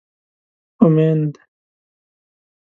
[0.83, 1.29] امېند